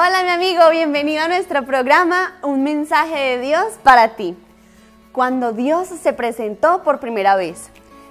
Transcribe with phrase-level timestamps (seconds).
[0.00, 4.36] Hola mi amigo, bienvenido a nuestro programa Un mensaje de Dios para ti.
[5.10, 7.68] Cuando Dios se presentó por primera vez,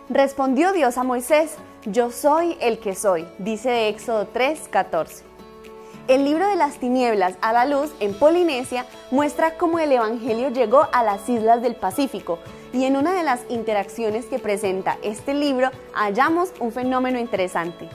[0.10, 1.56] respondió Dios a Moisés,
[1.86, 5.24] yo soy el que soy, dice de Éxodo 3:14.
[6.10, 10.90] El libro de las tinieblas a la luz en Polinesia muestra cómo el Evangelio llegó
[10.92, 12.38] a las islas del Pacífico
[12.74, 17.88] y en una de las interacciones que presenta este libro hallamos un fenómeno interesante.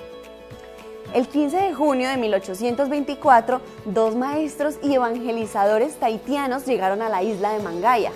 [1.15, 7.53] El 15 de junio de 1824, dos maestros y evangelizadores tahitianos llegaron a la isla
[7.53, 8.13] de Mangaya.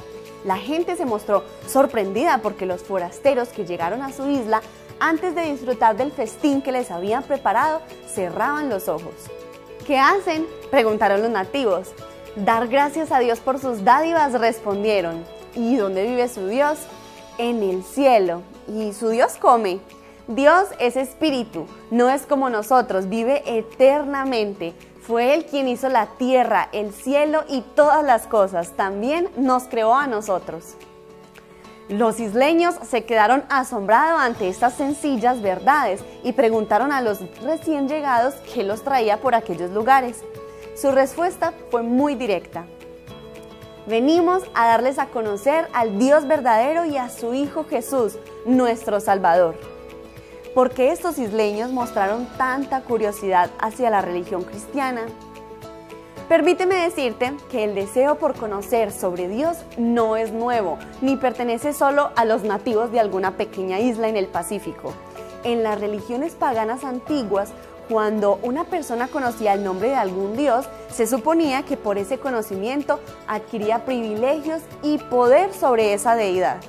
[0.46, 4.62] La gente se mostró sorprendida porque los forasteros que llegaron a su isla,
[4.98, 9.12] antes de disfrutar del festín que les habían preparado, cerraban los ojos.
[9.86, 10.46] ¿Qué hacen?
[10.70, 11.88] preguntaron los nativos.
[12.34, 15.22] Dar gracias a Dios por sus dádivas, respondieron.
[15.54, 16.78] ¿Y dónde vive su Dios?
[17.36, 18.40] En el cielo.
[18.66, 19.80] ¿Y su Dios come?
[20.28, 24.74] Dios es espíritu, no es como nosotros, vive eternamente.
[25.02, 28.72] Fue Él quien hizo la tierra, el cielo y todas las cosas.
[28.72, 30.74] También nos creó a nosotros.
[31.88, 38.34] Los isleños se quedaron asombrados ante estas sencillas verdades y preguntaron a los recién llegados
[38.52, 40.24] qué los traía por aquellos lugares.
[40.74, 42.66] Su respuesta fue muy directa.
[43.86, 49.75] Venimos a darles a conocer al Dios verdadero y a su Hijo Jesús, nuestro Salvador.
[50.56, 55.02] ¿Por qué estos isleños mostraron tanta curiosidad hacia la religión cristiana?
[56.30, 62.08] Permíteme decirte que el deseo por conocer sobre Dios no es nuevo, ni pertenece solo
[62.16, 64.94] a los nativos de alguna pequeña isla en el Pacífico.
[65.44, 67.50] En las religiones paganas antiguas,
[67.90, 72.98] cuando una persona conocía el nombre de algún dios, se suponía que por ese conocimiento
[73.28, 76.62] adquiría privilegios y poder sobre esa deidad.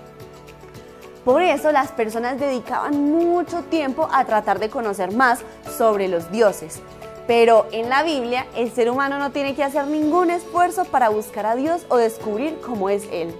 [1.27, 5.41] Por eso las personas dedicaban mucho tiempo a tratar de conocer más
[5.77, 6.79] sobre los dioses.
[7.27, 11.45] Pero en la Biblia el ser humano no tiene que hacer ningún esfuerzo para buscar
[11.45, 13.35] a Dios o descubrir cómo es Él.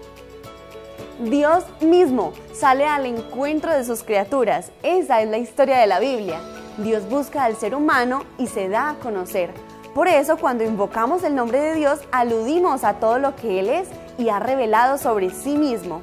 [1.22, 4.70] Dios mismo sale al encuentro de sus criaturas.
[4.84, 6.42] Esa es la historia de la Biblia.
[6.80, 9.54] Dios busca al ser humano y se da a conocer.
[9.96, 13.88] Por eso cuando invocamos el nombre de Dios aludimos a todo lo que Él es
[14.18, 16.02] y ha revelado sobre sí mismo.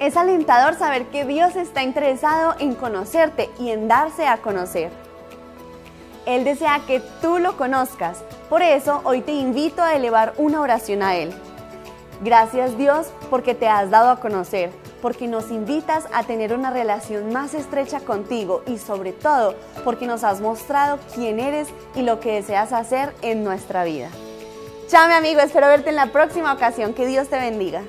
[0.00, 4.90] Es alentador saber que Dios está interesado en conocerte y en darse a conocer.
[6.24, 11.02] Él desea que tú lo conozcas, por eso hoy te invito a elevar una oración
[11.02, 11.30] a Él.
[12.22, 14.70] Gracias Dios porque te has dado a conocer,
[15.02, 20.24] porque nos invitas a tener una relación más estrecha contigo y sobre todo porque nos
[20.24, 24.08] has mostrado quién eres y lo que deseas hacer en nuestra vida.
[24.88, 26.94] Chao mi amigo, espero verte en la próxima ocasión.
[26.94, 27.82] Que Dios te bendiga.